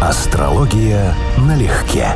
[0.00, 2.06] Астрология налегке.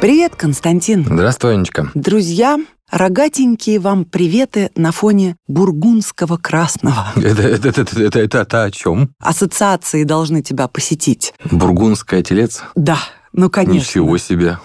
[0.00, 1.04] Привет, Константин.
[1.04, 1.88] Здравствуй, Анечка.
[1.94, 2.58] Друзья,
[2.90, 7.12] рогатенькие вам приветы на фоне бургундского красного.
[7.16, 9.10] Это, это, это, это, это, это, это о чем?
[9.20, 11.32] Ассоциации должны тебя посетить.
[11.48, 12.62] Бургундское телец?
[12.74, 12.98] Да,
[13.32, 14.00] ну, конечно.
[14.00, 14.58] Ничего себе.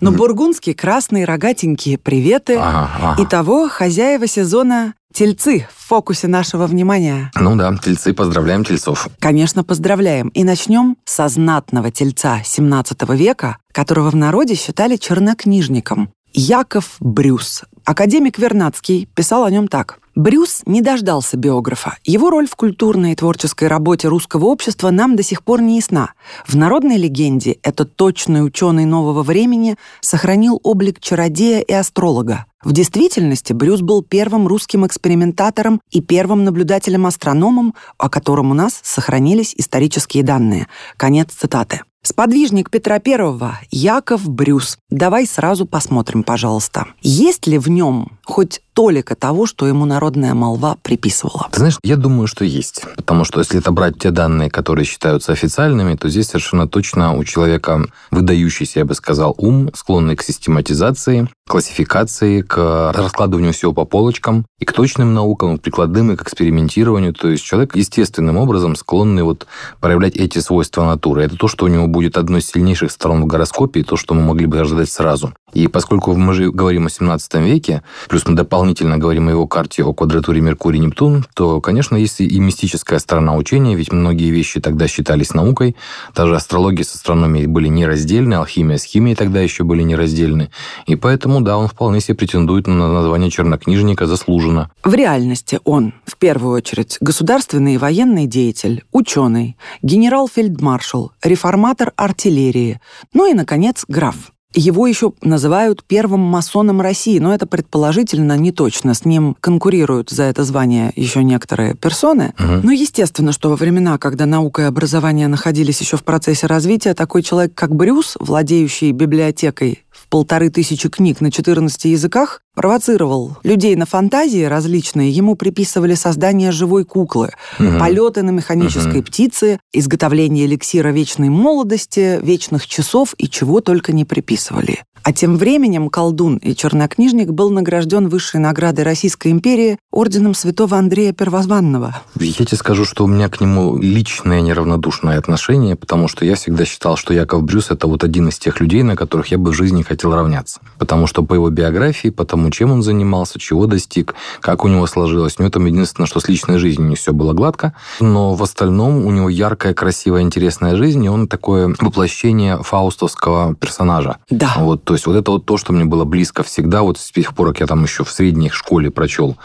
[0.00, 2.56] Но бургундские красные рогатенькие приветы.
[2.56, 3.22] Ага, ага.
[3.24, 7.30] Итого, хозяева сезона тельцы в фокусе нашего внимания.
[7.34, 9.08] Ну да, тельцы, поздравляем тельцов.
[9.18, 10.28] Конечно, поздравляем.
[10.28, 16.12] И начнем со знатного тельца 17 века, которого в народе считали чернокнижником.
[16.32, 17.64] Яков Брюс.
[17.84, 19.98] Академик Вернадский писал о нем так.
[20.14, 21.96] Брюс не дождался биографа.
[22.04, 26.12] Его роль в культурной и творческой работе русского общества нам до сих пор не ясна.
[26.46, 32.46] В народной легенде этот точный ученый нового времени сохранил облик чародея и астролога.
[32.62, 39.54] В действительности Брюс был первым русским экспериментатором и первым наблюдателем-астрономом, о котором у нас сохранились
[39.56, 40.66] исторические данные.
[40.98, 41.80] Конец цитаты.
[42.02, 44.78] Сподвижник Петра I Яков Брюс.
[44.90, 46.86] Давай сразу посмотрим, пожалуйста.
[47.00, 51.48] Есть ли в нем хоть толика того, что ему народная молва приписывала?
[51.50, 52.82] Ты знаешь, я думаю, что есть.
[52.96, 57.24] Потому что если это брать те данные, которые считаются официальными, то здесь совершенно точно у
[57.24, 64.46] человека выдающийся, я бы сказал, ум, склонный к систематизации, классификации, к раскладыванию всего по полочкам
[64.60, 67.12] и к точным наукам, к прикладным и к экспериментированию.
[67.12, 69.46] То есть человек естественным образом склонный вот
[69.80, 71.24] проявлять эти свойства натуры.
[71.24, 74.14] Это то, что у него будет одной из сильнейших сторон в гороскопе, и то, что
[74.14, 75.34] мы могли бы ожидать сразу.
[75.52, 79.82] И поскольку мы же говорим о 17 веке, плюс мы дополнительно говорим о его карте,
[79.82, 85.32] о квадратуре Меркурий-Нептун, то, конечно, есть и мистическая сторона учения, ведь многие вещи тогда считались
[85.32, 85.76] наукой.
[86.14, 90.50] Даже астрология с астрономией были нераздельны, алхимия с химией тогда еще были нераздельны.
[90.86, 94.70] И поэтому, да, он вполне себе претендует на название чернокнижника заслуженно.
[94.84, 102.78] В реальности он, в первую очередь, государственный и военный деятель, ученый, генерал-фельдмаршал, реформатор артиллерии,
[103.14, 104.32] ну и, наконец, граф.
[104.52, 108.94] Его еще называют первым масоном России, но это предположительно не точно.
[108.94, 112.34] С ним конкурируют за это звание еще некоторые персоны.
[112.38, 112.62] Мгм.
[112.64, 117.22] Но естественно, что во времена, когда наука и образование находились еще в процессе развития, такой
[117.22, 123.86] человек, как Брюс, владеющий библиотекой в полторы тысячи книг на 14 языках, провоцировал людей на
[123.86, 125.10] фантазии различные.
[125.10, 127.78] Ему приписывали создание живой куклы, Мгм.
[127.78, 129.04] полеты на механической Мгм.
[129.04, 134.84] птице, изготовление эликсира вечной молодости, вечных часов и чего только не приписывали.
[135.02, 141.12] А тем временем колдун и чернокнижник был награжден высшей наградой Российской империи орденом святого Андрея
[141.12, 142.02] Первозванного.
[142.18, 146.64] Я тебе скажу, что у меня к нему личное неравнодушное отношение, потому что я всегда
[146.64, 149.54] считал, что Яков Брюс– это вот один из тех людей, на которых я бы в
[149.54, 150.60] жизни хотел равняться.
[150.78, 154.86] Потому что по его биографии, по тому, чем он занимался, чего достиг, как у него
[154.86, 155.36] сложилось.
[155.38, 159.06] У него там единственное, что с личной жизнью не все было гладко, но в остальном
[159.06, 164.18] у него яркая, красивая, интересная жизнь, и он такое воплощение фаустовского персонажа.
[164.28, 164.54] Да.
[164.58, 167.32] Вот, то есть вот это вот то, что мне было близко всегда, вот с тех
[167.32, 169.36] пор, как я там еще в средней школе прочел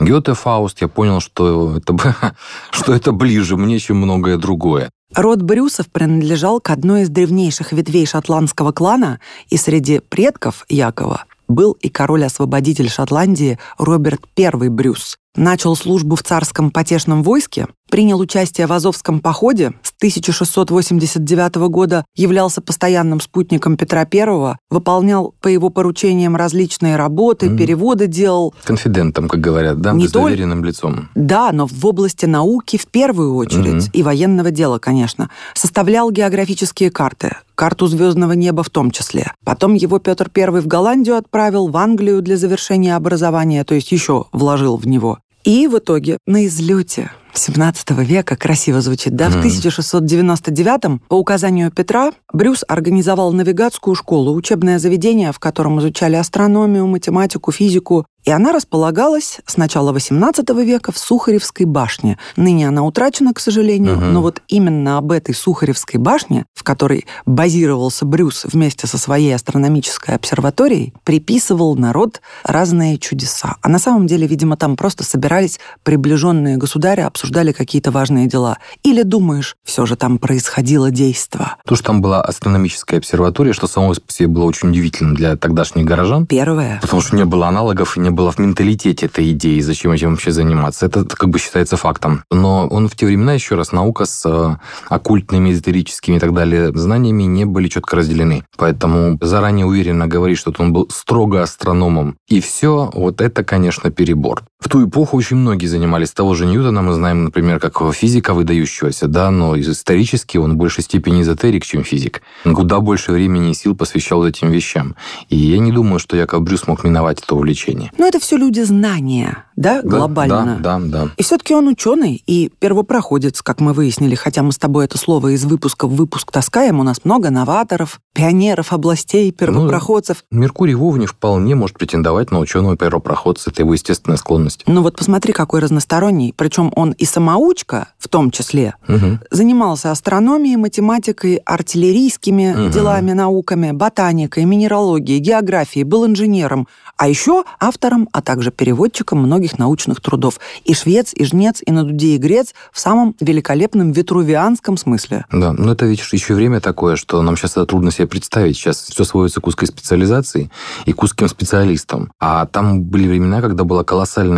[0.00, 1.94] Гёте Фауст, я понял, что это,
[2.70, 4.88] что это ближе мне, чем многое другое.
[5.14, 9.20] Род Брюсов принадлежал к одной из древнейших ветвей шотландского клана,
[9.50, 15.18] и среди предков Якова был и король-освободитель Шотландии Роберт I Брюс.
[15.36, 22.60] Начал службу в царском потешном войске, принял участие в Азовском походе, с 1689 года являлся
[22.60, 27.56] постоянным спутником Петра I, выполнял по его поручениям различные работы, Мгм.
[27.58, 31.08] переводы делал, Конфидентом, как говорят, да, Не с доверенным лицом.
[31.16, 33.90] да, но в области науки в первую очередь Мгм.
[33.92, 35.30] и военного дела, конечно.
[35.54, 39.32] Составлял географические карты, карту звездного неба в том числе.
[39.44, 44.26] Потом его Петр I в Голландию отправил, в Англию для завершения образования, то есть еще
[44.32, 45.18] вложил в него.
[45.44, 49.40] И в итоге на излете 17 века, красиво звучит, да, в Мгм.
[49.40, 57.52] 1699 по указанию Петра Брюс организовал навигатскую школу, учебное заведение, в котором изучали астрономию, математику,
[57.52, 62.18] физику, и она располагалась с начала XVIII века в Сухаревской башне.
[62.36, 64.12] Ныне она утрачена, к сожалению, Мгм.
[64.12, 70.14] но вот именно об этой Сухаревской башне, в которой базировался Брюс вместе со своей астрономической
[70.16, 73.56] обсерваторией, приписывал народ разные чудеса.
[73.62, 78.58] А на самом деле, видимо, там просто собирались приближенные государя, обсуждали какие-то важные дела.
[78.82, 81.56] Или думаешь, все же там происходило действо?
[81.66, 85.84] То, что там была астрономическая обсерватория, что само по себе было очень удивительным для тогдашних
[85.84, 86.78] горожан, Первое.
[86.80, 90.30] Потому что не было аналогов и не было в менталитете этой идеи, зачем этим вообще
[90.30, 90.86] заниматься.
[90.86, 92.24] Это как бы считается фактом.
[92.30, 94.56] Но он в те времена, еще раз, наука с э,
[94.88, 98.44] оккультными, эзотерическими и так далее знаниями не были четко разделены.
[98.56, 104.44] Поэтому заранее уверенно говорить, что он был строго астрономом и все, вот это, конечно, перебор.
[104.64, 106.80] В ту эпоху очень многие занимались того же Ньютона.
[106.80, 111.84] Мы знаем, например, как физика выдающегося, да, но исторически он в большей степени эзотерик, чем
[111.84, 112.22] физик.
[112.46, 114.96] Он куда больше времени и сил посвящал этим вещам.
[115.28, 117.92] И я не думаю, что Яков Брюс мог миновать это увлечение.
[117.98, 120.58] Но это все люди знания, да, глобально?
[120.58, 121.10] Да, да, да.
[121.18, 125.34] И все-таки он ученый и первопроходец, как мы выяснили, хотя мы с тобой это слово
[125.34, 130.24] из выпуска в выпуск таскаем, у нас много новаторов, пионеров областей, первопроходцев.
[130.30, 134.53] Ну, Меркурий Вовне вполне может претендовать на ученого первопроходца, это его естественная склонность.
[134.66, 136.34] Ну вот посмотри, какой разносторонний.
[136.36, 139.18] Причем он и самоучка, в том числе, угу.
[139.30, 142.72] занимался астрономией, математикой, артиллерийскими угу.
[142.72, 150.00] делами, науками, ботаникой, минералогией, географией, был инженером, а еще автором, а также переводчиком многих научных
[150.00, 150.38] трудов.
[150.64, 155.26] И швец, и жнец, и на дуде, и грец в самом великолепном витрувианском смысле.
[155.32, 158.56] Да, но это, видишь, еще время такое, что нам сейчас это трудно себе представить.
[158.56, 160.50] Сейчас все сводится к узкой специализации
[160.84, 162.12] и к узким специалистам.
[162.20, 163.82] А там были времена, когда было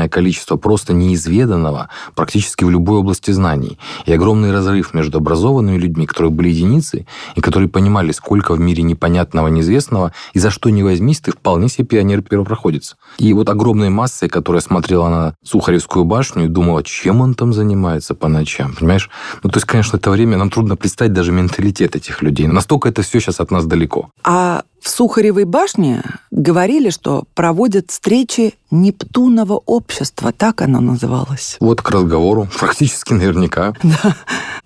[0.06, 3.78] колоссальное количество просто неизведанного практически в любой области знаний.
[4.06, 7.06] И огромный разрыв между образованными людьми, которые были единицы,
[7.36, 11.68] и которые понимали, сколько в мире непонятного, неизвестного, и за что не возьмись, ты вполне
[11.68, 12.96] себе пионер первопроходец.
[13.18, 18.14] И вот огромной массой, которая смотрела на Сухаревскую башню и думала, чем он там занимается
[18.14, 19.10] по ночам, понимаешь?
[19.42, 22.46] Ну, то есть, конечно, это время, нам трудно представить даже менталитет этих людей.
[22.46, 24.08] Настолько это все сейчас от нас далеко.
[24.24, 31.56] А в Сухаревой башне говорили, что проводят встречи Нептуново общества, так оно называлось.
[31.60, 33.74] Вот к разговору, практически наверняка.
[33.82, 34.16] Да.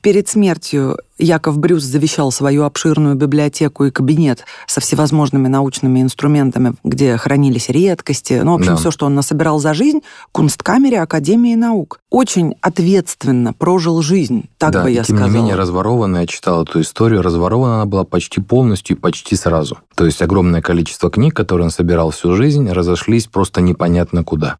[0.00, 7.16] Перед смертью Яков Брюс завещал свою обширную библиотеку и кабинет со всевозможными научными инструментами, где
[7.16, 8.76] хранились редкости, ну, в общем, да.
[8.76, 10.00] все, что он насобирал за жизнь,
[10.32, 12.00] Кунсткамере Академии наук.
[12.10, 15.26] Очень ответственно прожил жизнь, так да, бы я тем сказала.
[15.26, 19.36] тем не менее, разворованная, я читал эту историю, разворована она была почти полностью и почти
[19.36, 19.78] сразу.
[19.94, 23.90] То есть огромное количество книг, которые он собирал всю жизнь, разошлись просто непонятно
[24.24, 24.58] куда.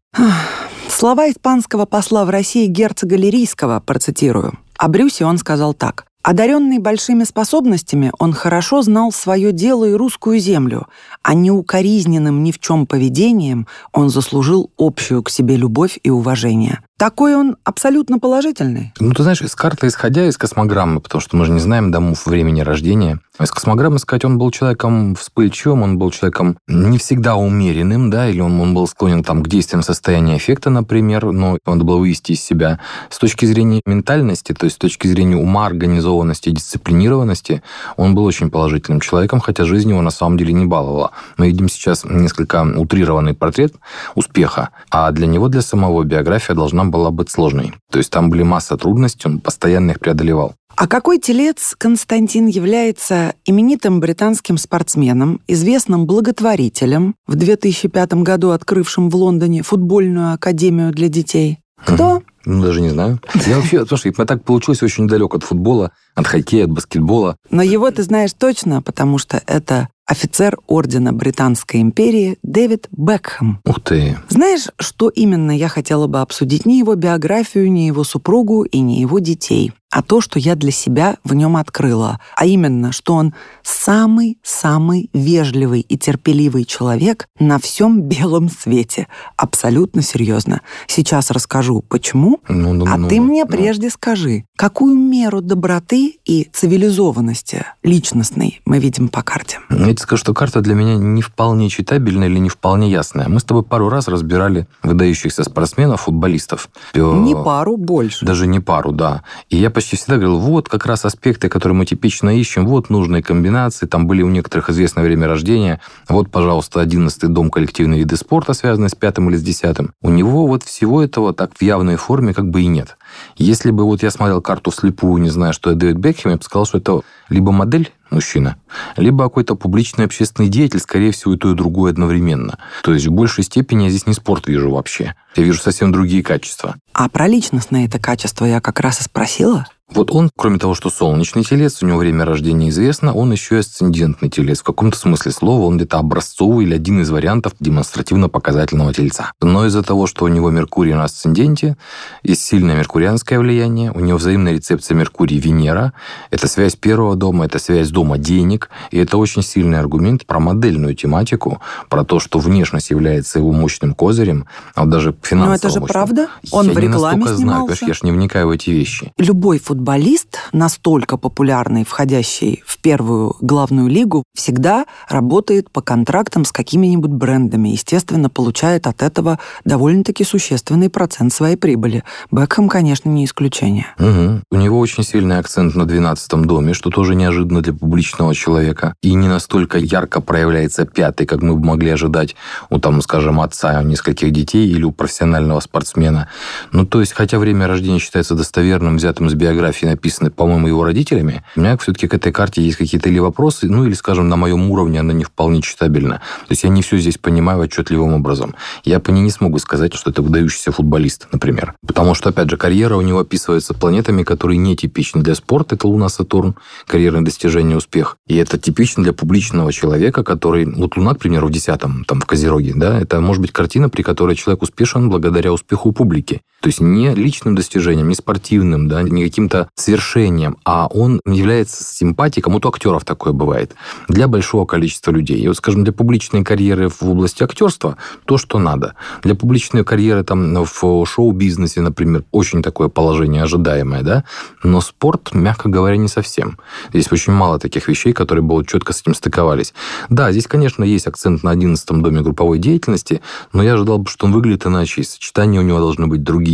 [0.87, 4.59] Слова испанского посла в России герцога Лирийского процитирую.
[4.77, 6.05] О Брюсе он сказал так.
[6.23, 10.87] Одаренный большими способностями, он хорошо знал свое дело и русскую землю,
[11.23, 16.81] а неукоризненным ни в чем поведением он заслужил общую к себе любовь и уважение.
[17.01, 18.93] Такой он абсолютно положительный.
[18.99, 22.27] Ну, ты знаешь, из карты, исходя из космограммы, потому что мы же не знаем домов
[22.27, 28.11] времени рождения, из космограммы сказать, он был человеком вспыльчивым, он был человеком не всегда умеренным,
[28.11, 31.97] да, или он, он был склонен там, к действиям состояния эффекта, например, но надо было
[31.97, 32.79] вывести из себя.
[33.09, 37.63] С точки зрения ментальности, то есть с точки зрения ума, организованности, дисциплинированности,
[37.97, 41.11] он был очень положительным человеком, хотя жизнь его на самом деле не баловала.
[41.37, 43.73] Мы видим сейчас несколько утрированный портрет
[44.13, 47.73] успеха, а для него, для самого биография должна была быть сложной.
[47.89, 50.53] То есть там были масса трудностей, он постоянно их преодолевал.
[50.75, 59.15] А какой телец Константин является именитым британским спортсменом, известным благотворителем, в 2005 году открывшим в
[59.15, 61.59] Лондоне футбольную академию для детей?
[61.85, 62.21] Кто?
[62.45, 63.19] Ну, даже не знаю.
[63.45, 67.35] Я вообще, слушай, я так получилось очень далек от футбола, от хоккея, от баскетбола.
[67.49, 73.61] Но его ты знаешь точно, потому что это офицер Ордена Британской империи Дэвид Бекхэм.
[73.65, 74.17] Ух ты!
[74.27, 76.65] Знаешь, что именно я хотела бы обсудить?
[76.65, 80.71] Не его биографию, не его супругу и не его детей а то, что я для
[80.71, 88.01] себя в нем открыла, а именно, что он самый-самый вежливый и терпеливый человек на всем
[88.01, 89.07] белом свете.
[89.35, 90.61] Абсолютно серьезно.
[90.87, 93.51] Сейчас расскажу, почему, ну, ну, а ну, ты ну, мне ну.
[93.51, 99.59] прежде скажи, какую меру доброты и цивилизованности личностной мы видим по карте?
[99.69, 103.27] Я тебе скажу, что карта для меня не вполне читабельная или не вполне ясная.
[103.27, 106.69] Мы с тобой пару раз разбирали выдающихся спортсменов, футболистов.
[106.93, 108.25] Не пару, больше.
[108.25, 109.23] Даже не пару, да.
[109.49, 113.23] И я почти всегда говорил, вот как раз аспекты, которые мы типично ищем, вот нужные
[113.23, 118.53] комбинации, там были у некоторых известное время рождения, вот, пожалуйста, одиннадцатый дом коллективные виды спорта,
[118.53, 119.93] связанные с пятым или с десятым.
[120.03, 122.95] У него вот всего этого так в явной форме как бы и нет.
[123.35, 126.43] Если бы вот я смотрел карту вслепую, не знаю, что это Дэвид Бекхем, я бы
[126.43, 128.57] сказал, что это либо модель мужчина,
[128.97, 132.57] либо какой-то публичный общественный деятель, скорее всего, и то, и другое одновременно.
[132.83, 135.15] То есть в большей степени я здесь не спорт вижу вообще.
[135.35, 136.75] Я вижу совсем другие качества.
[136.93, 139.65] А про личностное это качество я как раз и спросила.
[139.93, 143.59] Вот он, кроме того, что солнечный телец, у него время рождения известно, он еще и
[143.59, 144.61] асцендентный телец.
[144.61, 149.33] В каком-то смысле слова он где-то образцовый или один из вариантов демонстративно-показательного тельца.
[149.41, 151.75] Но из-за того, что у него Меркурий на асценденте,
[152.23, 155.91] есть сильное меркурианское влияние, у него взаимная рецепция Меркурий-Венера,
[156.29, 160.95] это связь первого дома, это связь дома денег, и это очень сильный аргумент про модельную
[160.95, 165.69] тематику, про то, что внешность является его мощным козырем, а вот даже финансово Но это
[165.69, 165.93] же мощным.
[165.93, 166.27] правда?
[166.51, 167.75] Он я в рекламе не настолько снимался?
[167.75, 169.11] знаю, я же не вникаю в эти вещи.
[169.17, 176.51] Любой футболист футболист, настолько популярный, входящий в первую главную лигу, всегда работает по контрактам с
[176.51, 177.69] какими-нибудь брендами.
[177.69, 182.03] Естественно, получает от этого довольно-таки существенный процент своей прибыли.
[182.29, 183.87] Бекхэм, конечно, не исключение.
[183.97, 184.41] Угу.
[184.51, 188.93] У него очень сильный акцент на 12-м доме, что тоже неожиданно для публичного человека.
[189.01, 192.35] И не настолько ярко проявляется пятый, как мы бы могли ожидать
[192.69, 196.27] у, там, скажем, отца нескольких детей или у профессионального спортсмена.
[196.71, 201.43] Ну, то есть, хотя время рождения считается достоверным, взятым из биографии, написанной, по-моему, его родителями,
[201.55, 204.69] у меня все-таки к этой карте есть какие-то или вопросы, ну, или, скажем, на моем
[204.69, 206.21] уровне она не вполне читабельна.
[206.47, 208.55] То есть, я не все здесь понимаю отчетливым образом.
[208.83, 211.73] Я по ней не смогу сказать, что это выдающийся футболист, например.
[211.85, 215.75] Потому что, опять же, карьера у него описывается планетами, которые не типичны для спорта.
[215.75, 218.17] Это Луна, Сатурн, карьерное достижение, успех.
[218.27, 220.65] И это типично для публичного человека, который...
[220.65, 224.01] Вот Луна, к примеру, в десятом, там, в Козероге, да, это может быть картина, при
[224.01, 226.41] которой человек успешен благодаря успеху публики.
[226.61, 232.43] То есть не личным достижением, не спортивным, да, не каким-то свершением, а он является симпатией,
[232.43, 233.73] кому-то актеров такое бывает,
[234.07, 235.39] для большого количества людей.
[235.39, 238.93] И вот, скажем, для публичной карьеры в области актерства то, что надо.
[239.23, 244.23] Для публичной карьеры там в шоу-бизнесе, например, очень такое положение ожидаемое, да,
[244.63, 246.59] но спорт, мягко говоря, не совсем.
[246.89, 249.73] Здесь очень мало таких вещей, которые бы вот четко с этим стыковались.
[250.09, 254.27] Да, здесь, конечно, есть акцент на 11 доме групповой деятельности, но я ожидал бы, что
[254.27, 256.50] он выглядит иначе, и сочетания у него должны быть другие.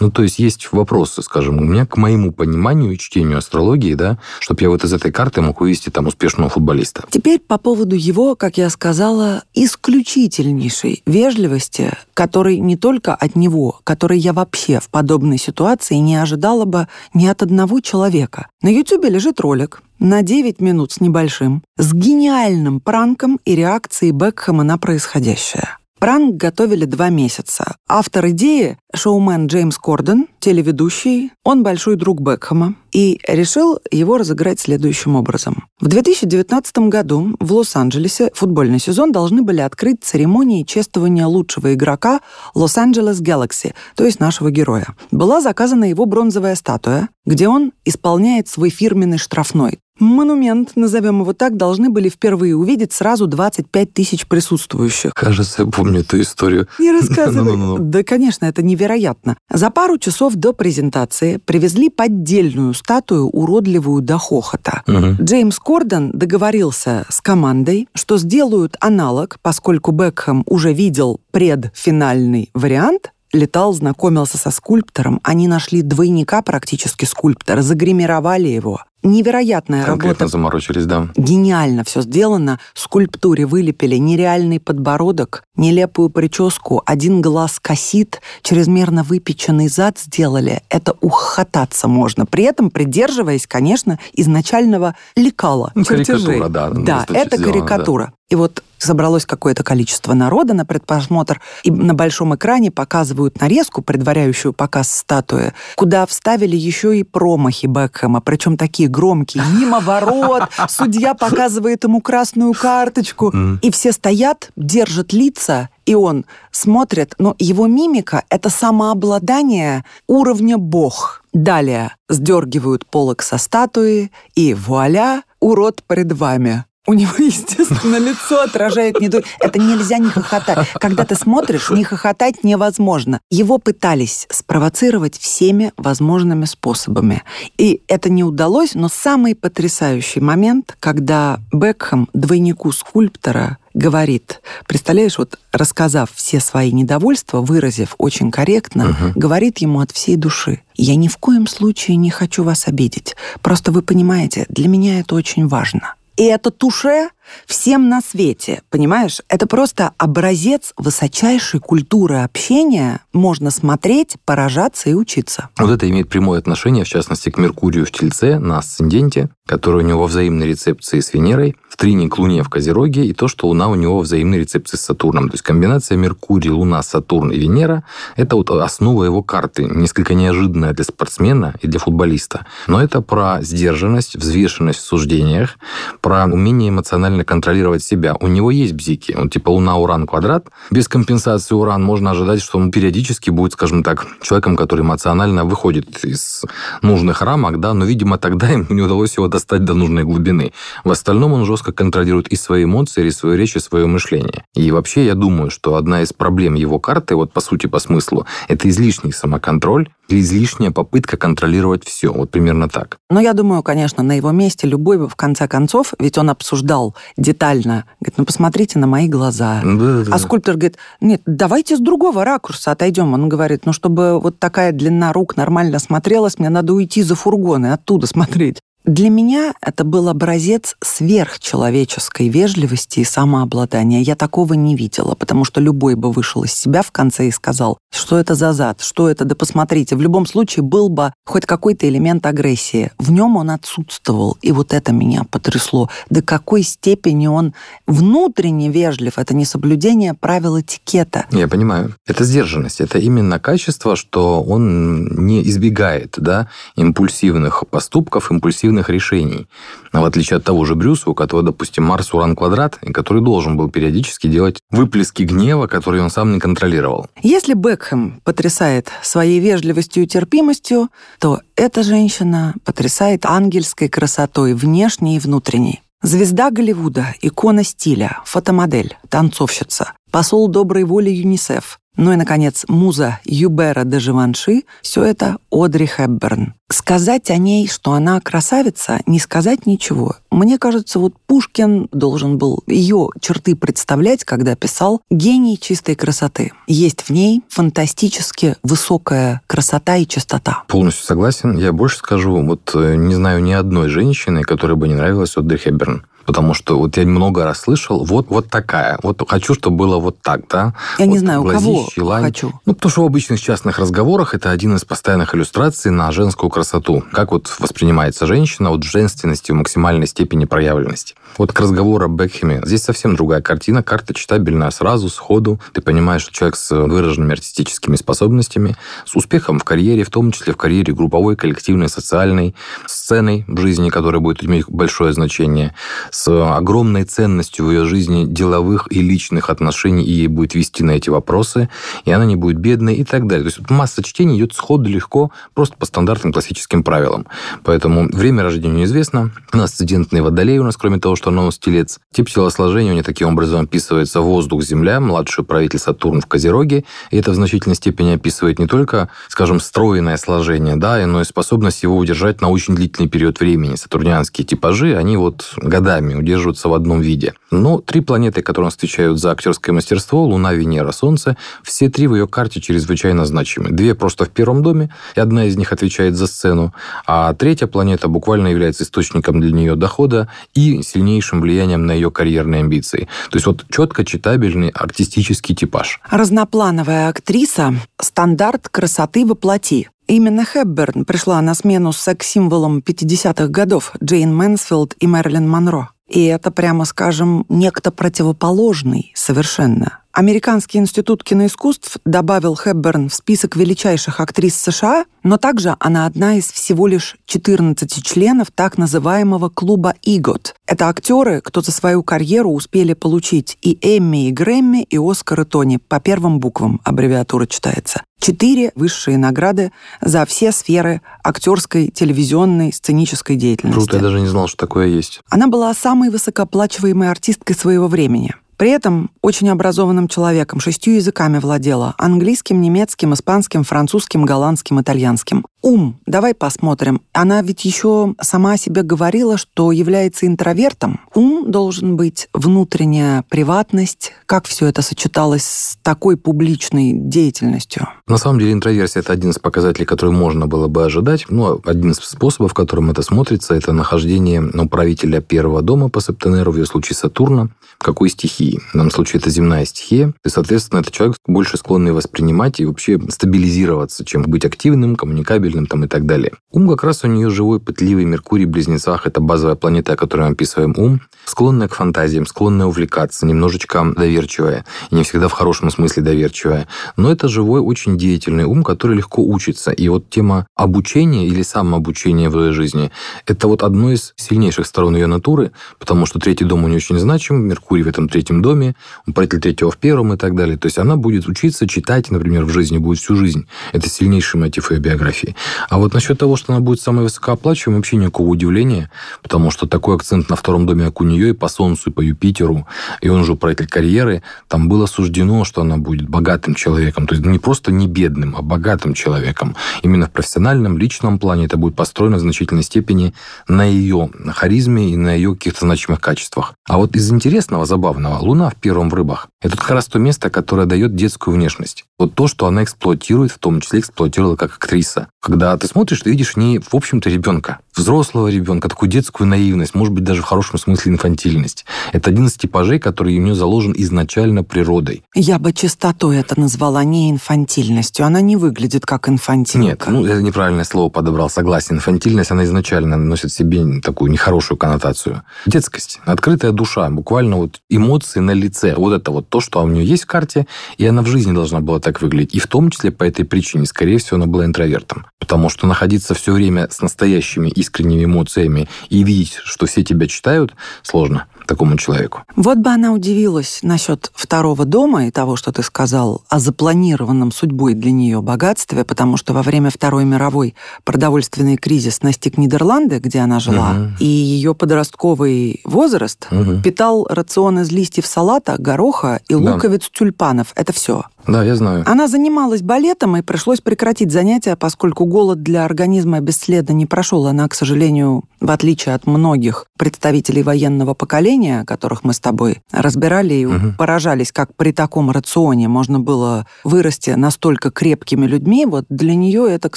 [0.00, 4.18] Ну, то есть есть вопросы, скажем, у меня к моему пониманию и чтению астрологии, да,
[4.40, 7.04] чтобы я вот из этой карты мог вывести там успешного футболиста.
[7.10, 14.18] Теперь по поводу его, как я сказала, исключительнейшей вежливости, которой не только от него, которой
[14.18, 18.48] я вообще в подобной ситуации не ожидала бы ни от одного человека.
[18.62, 24.62] На Ютубе лежит ролик, на 9 минут с небольшим, с гениальным пранком и реакцией Бекхэма
[24.62, 25.78] на происходящее.
[25.98, 27.76] Пранк готовили два месяца.
[27.88, 35.16] Автор идеи– шоумен Джеймс Корден, телеведущий, он большой друг Бекхэма, и решил его разыграть следующим
[35.16, 35.64] образом.
[35.80, 42.20] В 2019 году в Лос-Анджелесе футбольный сезон должны были открыть церемонии чествования лучшего игрока
[42.54, 44.88] Лос-Анджелес Galaxy, то есть нашего героя.
[45.10, 49.78] Была заказана его бронзовая статуя, где он исполняет свой фирменный штрафной.
[49.98, 55.14] Монумент, назовем его так, должны были впервые увидеть сразу 25 тысяч присутствующих.
[55.14, 56.68] Кажется, я помню эту историю.
[56.78, 57.78] Не рассказывай.
[57.80, 59.36] Да, конечно, это невероятно.
[59.50, 64.82] За пару часов до презентации привезли поддельную статую, уродливую до хохота.
[64.86, 73.72] Джеймс Кордон договорился с командой, что сделают аналог, поскольку Бекхэм уже видел предфинальный вариант, летал,
[73.72, 75.20] знакомился со скульптором.
[75.22, 78.80] Они нашли двойника практически скульптора, загримировали его.
[79.02, 80.28] Невероятная Конкретно работа.
[80.28, 81.08] заморочились, да.
[81.16, 82.58] Гениально все сделано.
[82.74, 90.62] Скульптуре вылепили нереальный подбородок, нелепую прическу, один глаз косит, чрезмерно выпеченный зад сделали.
[90.70, 92.26] Это ухататься можно.
[92.26, 95.70] При этом придерживаясь, конечно, изначального лекала.
[95.74, 96.40] Ну, чертежей.
[96.40, 96.70] карикатура, да.
[96.70, 98.12] Да, значит, это сделано, карикатура.
[98.28, 104.52] И вот собралось какое-то количество народа на предпросмотр, и на большом экране показывают нарезку, предваряющую
[104.52, 111.84] показ статуи, куда вставили еще и промахи Бекхэма, причем такие громкие, мимо ворот, судья показывает
[111.84, 118.50] ему красную карточку, и все стоят, держат лица, и он смотрит, но его мимика— это
[118.50, 121.22] самообладание уровня бог.
[121.32, 126.64] Далее сдергивают полок со статуи, и вуаля, урод пред вами.
[126.86, 129.22] У него, естественно, лицо отражает недо...
[129.40, 130.68] Это нельзя не хохотать.
[130.74, 133.20] Когда ты смотришь, не хохотать невозможно.
[133.30, 137.22] Его пытались спровоцировать всеми возможными способами.
[137.58, 145.38] И это не удалось, но самый потрясающий момент, когда Бекхэм двойнику скульптора говорит, представляешь, вот
[145.52, 149.12] рассказав все свои недовольства, выразив очень корректно, Мгм.
[149.16, 153.16] говорит ему от всей души, я ни в коем случае не хочу вас обидеть.
[153.42, 155.94] Просто вы понимаете, для меня это очень важно.
[156.16, 157.10] И это туше
[157.46, 159.20] всем на свете, понимаешь?
[159.28, 163.00] Это просто образец высочайшей культуры общения.
[163.12, 165.48] Можно смотреть, поражаться и учиться.
[165.58, 169.86] Вот это имеет прямое отношение, в частности, к Меркурию в Тельце на асценденте, который у
[169.86, 173.48] него во взаимной рецепции с Венерой, в трине к Луне в Козероге, и то, что
[173.48, 175.28] Луна у него во взаимной рецепции с Сатурном.
[175.28, 177.84] То есть комбинация Меркурий, Луна, Сатурн и Венера–
[178.16, 182.46] это вот основа его карты, несколько неожиданная для спортсмена и для футболиста.
[182.66, 185.58] Но это про сдержанность, взвешенность в суждениях,
[186.00, 188.16] про умение эмоционально контролировать себя.
[188.20, 189.12] У него есть бзики.
[189.12, 190.48] Он типа Луна, Уран, квадрат.
[190.70, 196.04] Без компенсации Уран можно ожидать, что он периодически будет, скажем так, человеком, который эмоционально выходит
[196.04, 196.44] из
[196.82, 200.52] нужных рамок, да, но, видимо, тогда ему не удалось его достать до нужной глубины.
[200.84, 204.44] В остальном он жестко контролирует и свои эмоции, и свою речь, и свое мышление.
[204.54, 208.26] И вообще, я думаю, что одна из проблем его карты, вот по сути, по смыслу,
[208.48, 212.12] это излишний самоконтроль, излишняя попытка контролировать все.
[212.12, 212.98] Вот примерно так.
[213.10, 216.94] Но я думаю, конечно, на его месте любой бы в конце концов, ведь он обсуждал
[217.16, 219.60] детально, говорит, ну посмотрите на мои глаза.
[219.64, 220.14] Да, да.
[220.14, 223.12] А скульптор говорит, нет, давайте с другого ракурса отойдем.
[223.14, 227.66] Он говорит, ну чтобы вот такая длина рук нормально смотрелась, мне надо уйти за фургон
[227.66, 228.58] и оттуда смотреть.
[228.86, 234.00] Для меня это был образец сверхчеловеческой вежливости и самообладания.
[234.00, 237.78] Я такого не видела, потому что любой бы вышел из себя в конце и сказал,
[237.92, 239.96] что это за зад, что это, да посмотрите.
[239.96, 242.92] В любом случае был бы хоть какой-то элемент агрессии.
[242.96, 245.90] В нем он отсутствовал, и вот это меня потрясло.
[246.08, 247.54] До какой степени он
[247.88, 249.18] внутренне вежлив.
[249.18, 251.26] Это не соблюдение правил этикета.
[251.32, 251.96] Я понимаю.
[252.06, 252.80] Это сдержанность.
[252.80, 259.46] Это именно качество, что он не избегает да, импульсивных поступков, импульсивных эффективных решений.
[259.92, 263.56] В отличие от того же Брюса, у которого, допустим, Марс Уран квадрат, и который должен
[263.56, 267.06] был периодически делать выплески гнева, которые он сам не контролировал.
[267.22, 275.20] Если Бекхэм потрясает своей вежливостью и терпимостью, то эта женщина потрясает ангельской красотой внешней и
[275.20, 275.80] внутренней.
[276.02, 283.84] Звезда Голливуда, икона стиля, фотомодель, танцовщица, посол доброй воли ЮНИСЕФ, ну и, наконец, муза Юбера
[283.84, 286.54] де Живанши– все это Одри Хепберн.
[286.68, 290.16] Сказать о ней, что она красавица, не сказать ничего.
[290.30, 296.52] Мне кажется, вот Пушкин должен был ее черты представлять, когда писал «Гений чистой красоты».
[296.66, 300.64] Есть в ней фантастически высокая красота и чистота.
[300.66, 301.56] Полностью согласен.
[301.56, 305.58] Я больше скажу, вот э, не знаю ни одной женщины, которой бы не нравилась Одри
[305.58, 309.98] Хепберн потому что вот я много раз слышал, вот, вот такая, вот хочу, чтобы было
[309.98, 310.74] вот так, да.
[310.98, 312.24] Я вот не знаю, у кого лань.
[312.24, 312.52] хочу.
[312.66, 317.04] Ну, потому что в обычных частных разговорах это один из постоянных иллюстраций на женскую красоту.
[317.12, 321.14] Как вот воспринимается женщина вот женственности, в максимальной степени проявленности.
[321.38, 322.60] Вот к разговору о Бекхеме.
[322.64, 325.60] Здесь совсем другая картина, карта читабельная сразу, сходу.
[325.72, 330.52] Ты понимаешь, что человек с выраженными артистическими способностями, с успехом в карьере, в том числе
[330.52, 332.54] в карьере групповой, коллективной, социальной,
[332.86, 335.74] сценой в жизни, которая будет иметь большое значение,
[336.16, 340.92] с огромной ценностью в ее жизни деловых и личных отношений, и ей будет вести на
[340.92, 341.68] эти вопросы,
[342.06, 343.50] и она не будет бедной и так далее.
[343.50, 347.26] То есть масса чтений идет сходу легко, просто по стандартным классическим правилам.
[347.64, 349.30] Поэтому время рождения неизвестно.
[349.52, 352.00] Асцендентный водолей у нас, кроме того, что он телец.
[352.12, 356.84] Тип телосложения у него таким образом описывается воздух-земля, младший правитель Сатурн в Козероге.
[357.10, 361.82] И это в значительной степени описывает не только, скажем, стройное сложение, да, но и способность
[361.82, 363.74] его удержать на очень длительный период времени.
[363.74, 367.34] Сатурнианские типажи, они вот годами годами удерживаются в одном виде.
[367.50, 372.26] Но три планеты, которые отвечают за актерское мастерство, Луна, Венера, Солнце, все три в ее
[372.26, 373.70] карте чрезвычайно значимы.
[373.70, 376.72] Две просто в первом доме, и одна из них отвечает за сцену,
[377.06, 382.60] а третья планета буквально является источником для нее дохода и сильнейшим влиянием на ее карьерные
[382.60, 383.08] амбиции.
[383.30, 386.00] То есть вот четко читабельный артистический типаж.
[386.10, 389.88] Разноплановая актриса– стандарт красоты во плоти.
[390.08, 395.90] Именно Хепберн пришла на смену секс-символом 50-х годов Джейн Мэнсфилд и Мэрилин Монро.
[396.08, 400.00] И это, прямо скажем, некто противоположный совершенно.
[400.16, 406.50] Американский институт киноискусств добавил Хепберн в список величайших актрис США, но также она одна из
[406.50, 410.54] всего лишь 14 членов так называемого клуба «EGOT».
[410.66, 415.44] Это актеры, кто за свою карьеру успели получить и Эмми, и Грэмми, и Оскар, и
[415.44, 415.76] Тони.
[415.86, 418.02] По первым буквам аббревиатура читается.
[418.18, 423.80] Четыре высшие награды за все сферы актерской, телевизионной, сценической деятельности.
[423.80, 425.20] Круто, я даже не знал, что такое есть.
[425.28, 428.34] Она была самой высокооплачиваемой артисткой своего времени.
[428.56, 431.94] При этом очень образованным человеком, шестью языками владела.
[431.98, 435.44] Английским, немецким, испанским, французским, голландским, итальянским.
[435.66, 437.00] Ум, давай посмотрим.
[437.12, 441.00] Она ведь еще сама себе говорила, что является интровертом.
[441.12, 444.12] Ум должен быть внутренняя приватность.
[444.26, 447.88] Как все это сочеталось с такой публичной деятельностью?
[448.06, 451.26] На самом деле интроверсия– это один из показателей, который можно было бы ожидать.
[451.30, 456.52] Ну, один из способов, которым это смотрится, это нахождение ну, правителя первого дома по Септенеру,
[456.52, 458.60] в ее случае Сатурна, в какой стихии.
[458.70, 460.14] В данном случае это земная стихия.
[460.24, 465.66] И, соответственно, это человек больше склонный воспринимать и вообще стабилизироваться, чем быть активным, коммуникабельным, правильным
[465.66, 466.32] там и так далее.
[466.52, 469.06] Ум как раз у нее живой, пытливый Меркурий в Близнецах.
[469.06, 471.00] Это базовая планета, о которой мы описываем ум.
[471.24, 474.64] Склонная к фантазиям, склонная увлекаться, немножечко доверчивая.
[474.90, 476.66] И не всегда в хорошем смысле доверчивая.
[476.96, 479.70] Но это живой, очень деятельный ум, который легко учится.
[479.70, 482.90] И вот тема обучения или самообучения в ее жизни–
[483.26, 486.98] это вот одно из сильнейших сторон ее натуры, потому что третий дом у нее очень
[486.98, 488.74] значим, Меркурий в этом третьем доме,
[489.06, 490.56] управитель третьего в первом и так далее.
[490.56, 493.46] То есть она будет учиться читать, например, в жизни будет всю жизнь.
[493.72, 495.35] Это сильнейший мотив ее биографии.
[495.68, 498.90] А вот насчет того, что она будет самой высокооплачиваемой, вообще никакого удивления,
[499.22, 502.00] потому что такой акцент на втором доме, как у нее, и по Солнцу, и по
[502.00, 502.66] Юпитеру,
[503.00, 507.06] и он же управитель карьеры, там было суждено, что она будет богатым человеком.
[507.06, 509.56] То есть не просто не бедным, а богатым человеком.
[509.82, 513.14] Именно в профессиональном, личном плане это будет построено в значительной степени
[513.48, 516.54] на ее харизме и на ее каких-то значимых качествах.
[516.68, 520.30] А вот из интересного, забавного, Луна в первом в рыбах– это как раз то место,
[520.30, 521.84] которое дает детскую внешность.
[521.98, 525.08] Вот то, что она эксплуатирует, в том числе эксплуатировала как актриса.
[525.26, 527.58] Когда ты смотришь, ты видишь в ней, в общем-то, ребенка.
[527.74, 531.64] Взрослого ребенка, такую детскую наивность, может быть, даже в хорошем смысле инфантильность.
[531.92, 535.02] Это один из типажей, который у нее заложен изначально природой.
[535.16, 538.06] Я бы чистотой это назвала не инфантильностью.
[538.06, 539.58] Она не выглядит как инфантилька.
[539.66, 541.74] Нет, ну, это неправильное слово подобрал, согласен.
[541.74, 545.22] Инфантильность, она изначально носит в себе такую нехорошую коннотацию.
[545.44, 548.76] Детскость, открытая душа, буквально вот эмоции на лице.
[548.76, 550.46] Вот это вот то, что у нее есть в карте,
[550.78, 552.36] и она в жизни должна была так выглядеть.
[552.36, 555.06] И в том числе по этой причине, скорее всего, она была интровертом.
[555.18, 560.54] Потому что находиться все время с настоящими искренними эмоциями и видеть, что все тебя читают,
[560.82, 562.22] сложно такому человеку.
[562.34, 567.74] Вот бы она удивилась насчет второго дома и того, что ты сказал о запланированном судьбой
[567.74, 573.40] для нее богатстве, потому что во время Второй мировой продовольственный кризис настиг Нидерланды, где она
[573.40, 573.90] жила, угу.
[574.00, 576.60] и ее подростковый возраст угу.
[576.62, 579.88] питал рацион из листьев салата, гороха и луковиц да.
[579.92, 580.52] тюльпанов.
[580.56, 581.04] Это все.
[581.26, 581.82] Да, я знаю.
[581.86, 587.26] Она занималась балетом, и пришлось прекратить занятия, поскольку голод для организма бесследно не прошел.
[587.26, 593.34] Она, к сожалению, в отличие от многих представителей военного поколения, которых мы с тобой разбирали
[593.34, 593.74] и угу.
[593.76, 599.68] поражались, как при таком рационе можно было вырасти настолько крепкими людьми, вот для нее это,
[599.68, 599.76] к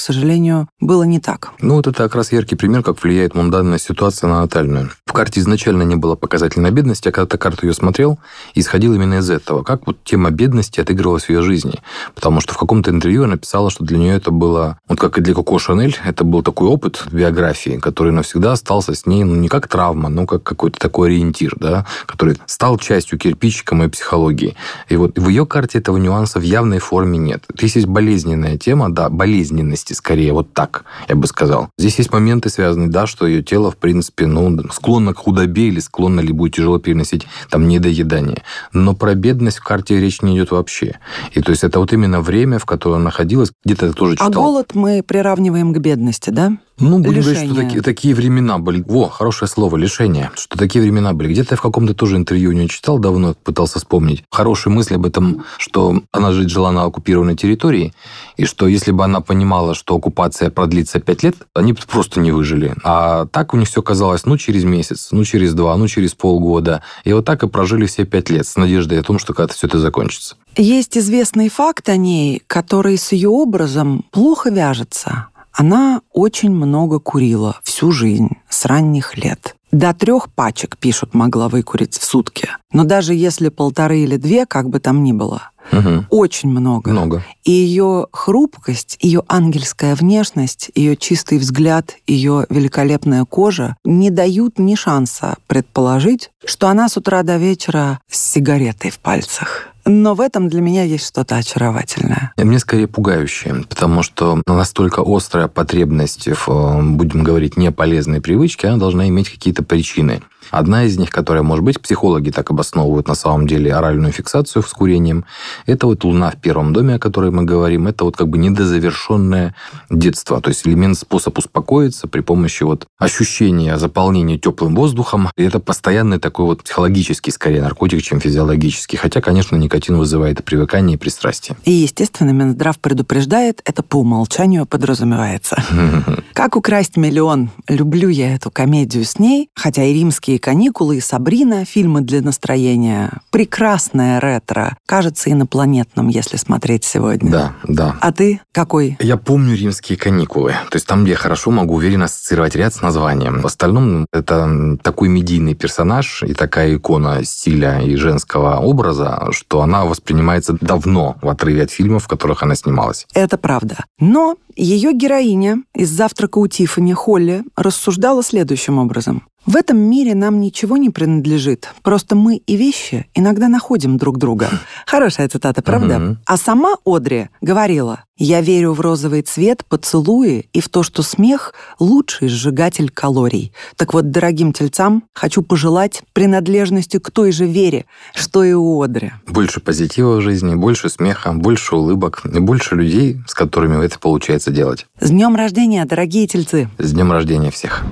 [0.00, 1.52] сожалению, было не так.
[1.60, 4.90] Ну, вот это как раз яркий пример, как влияет мунданная ситуация на натальную.
[5.06, 8.18] В карте изначально не было показательной бедности, а когда ты карту ее смотрел,
[8.54, 9.62] исходил именно из этого.
[9.62, 11.80] Как вот тема бедности отыгрывалась в ее жизни.
[12.14, 15.20] Потому что в каком-то интервью она написала, что для нее это было, вот как и
[15.22, 19.48] для Коко Шанель, это был такой опыт биографии, который навсегда остался с ней, ну, не
[19.48, 24.56] как травма, но как какой-то такой ориентир, да, который стал частью кирпичика моей психологии.
[24.88, 27.44] И вот в ее карте этого нюанса в явной форме нет.
[27.54, 31.70] Здесь есть болезненная тема, да, болезненности скорее, вот так, я бы сказал.
[31.78, 35.80] Здесь есть моменты связанные, да, что ее тело, в принципе, ну, склонно к худобе или
[35.80, 38.42] склонно ли будет тяжело переносить там недоедание.
[38.72, 40.98] Но про бедность в карте речь не идет вообще.
[41.32, 44.28] И то есть это вот именно время, в котором находилась, где-то тоже а читал.
[44.28, 46.52] А голод мы приравниваем к бедности, да?
[46.80, 47.34] Ну, будем лишение.
[47.34, 48.82] говорить, что такие, такие времена были.
[48.86, 50.30] Во, хорошее слово, лишение.
[50.34, 51.32] Что такие времена были.
[51.32, 54.24] Где-то я в каком-то тоже интервью у нее читал давно, пытался вспомнить.
[54.30, 57.92] Хорошие мысли об этом, что она жить жила на оккупированной территории,
[58.36, 62.32] и что если бы она понимала, что оккупация продлится пять лет, они бы просто не
[62.32, 62.74] выжили.
[62.82, 66.82] А так у них все казалось, ну, через месяц, ну, через два, ну, через полгода.
[67.04, 69.66] И вот так и прожили все пять лет с надеждой о том, что когда-то все
[69.66, 70.36] это закончится.
[70.56, 75.28] Есть известный факт о ней, который с ее образом плохо вяжется.
[75.52, 79.56] Она очень много курила всю жизнь, с ранних лет.
[79.72, 82.48] До трех пачек, пишут, могла выкурить в сутки.
[82.72, 86.06] Но даже если полторы или две, как бы там ни было, угу.
[86.10, 86.90] очень много.
[86.90, 87.24] Много.
[87.44, 94.74] И ее хрупкость, ее ангельская внешность, ее чистый взгляд, ее великолепная кожа не дают ни
[94.74, 99.69] шанса предположить, что она с утра до вечера с сигаретой в пальцах.
[99.90, 102.32] Но в этом для меня есть что-то очаровательное.
[102.36, 108.76] Мне скорее пугающее, потому что настолько острая потребность в, э, будем говорить, неполезной привычке, она
[108.76, 110.22] должна иметь какие-то причины.
[110.50, 114.72] Одна из них, которая, может быть, психологи так обосновывают на самом деле оральную фиксацию с
[114.72, 115.24] курением,
[115.66, 119.54] это вот луна в первом доме, о которой мы говорим, это вот как бы недозавершенное
[119.88, 125.30] детство, то есть элемент, способ успокоиться при помощи вот ощущения заполнения теплым воздухом.
[125.36, 128.98] И это постоянный такой вот психологический, скорее, наркотик, чем физиологический.
[128.98, 131.56] Хотя, конечно, никотин вызывает и привыкание, и пристрастие.
[131.64, 135.62] И, естественно, Минздрав предупреждает, это по умолчанию подразумевается.
[136.34, 137.50] Как украсть миллион?
[137.68, 143.12] Люблю я эту комедию с ней, хотя и римские каникулы, и Сабрина, фильмы для настроения.
[143.30, 144.76] Прекрасное ретро.
[144.86, 147.30] Кажется инопланетным, если смотреть сегодня.
[147.30, 147.96] Да, да.
[148.00, 148.96] А ты какой?
[148.98, 150.52] Я помню римские каникулы.
[150.70, 153.40] То есть там, я хорошо могу уверенно ассоциировать ряд с названием.
[153.40, 159.84] В остальном это такой медийный персонаж и такая икона стиля и женского образа, что она
[159.84, 163.06] воспринимается давно в отрыве от фильмов, в которых она снималась.
[163.14, 163.84] Это правда.
[163.98, 169.24] Но ее героиня из «Завтрака у Тиффани» Холли рассуждала следующим образом.
[169.46, 171.70] В этом мире нам ничего не принадлежит.
[171.82, 174.48] Просто мы и вещи иногда находим друг друга.
[174.86, 175.98] Хорошая цитата, правда?
[175.98, 176.18] Мгм.
[176.26, 181.54] А сама Одри говорила, «Я верю в розовый цвет, поцелуи и в то, что смех—
[181.78, 183.54] лучший сжигатель калорий».
[183.76, 189.12] Так вот, дорогим тельцам хочу пожелать принадлежности к той же вере, что и у Одри.
[189.26, 194.50] Больше позитива в жизни, больше смеха, больше улыбок и больше людей, с которыми это получается
[194.50, 194.86] делать.
[195.00, 196.68] С днем рождения, дорогие тельцы!
[196.76, 197.84] С днем рождения всех!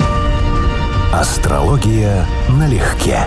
[1.12, 3.26] Астрология налегке.